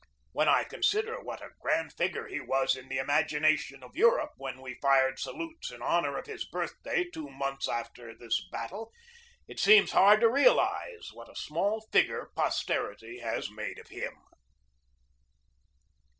[0.31, 4.59] When I consider what a grand figure he was in the imagination of Europe when
[4.59, 8.91] we fired salutes in honor of his birthday two months after this battle,
[9.47, 14.15] it seems hard to realize what a small figure posterity has made of him.